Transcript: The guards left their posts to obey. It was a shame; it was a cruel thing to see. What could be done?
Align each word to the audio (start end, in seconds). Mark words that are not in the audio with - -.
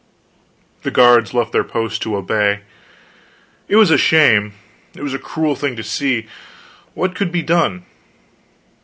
The 0.81 0.89
guards 0.89 1.31
left 1.31 1.51
their 1.51 1.63
posts 1.63 1.99
to 1.99 2.15
obey. 2.15 2.61
It 3.67 3.75
was 3.75 3.91
a 3.91 3.99
shame; 3.99 4.53
it 4.95 5.03
was 5.03 5.13
a 5.13 5.19
cruel 5.19 5.55
thing 5.55 5.75
to 5.75 5.83
see. 5.83 6.25
What 6.95 7.13
could 7.13 7.31
be 7.31 7.43
done? 7.43 7.85